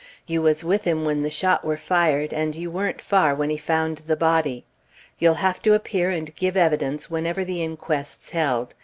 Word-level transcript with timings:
"You 0.25 0.41
was 0.41 0.63
with 0.63 0.85
him 0.85 1.05
when 1.05 1.21
the 1.21 1.29
shot 1.29 1.63
were 1.63 1.77
fired, 1.77 2.33
and 2.33 2.55
you 2.55 2.71
warn't 2.71 2.99
far 2.99 3.35
when 3.35 3.51
he 3.51 3.57
found 3.57 3.99
the 3.99 4.15
body. 4.15 4.65
You'll 5.19 5.35
have 5.35 5.61
to 5.61 5.75
appear 5.75 6.09
and 6.09 6.35
give 6.35 6.57
evidence 6.57 7.11
whenever 7.11 7.45
the 7.45 7.61
inquest's 7.63 8.31
held. 8.31 8.73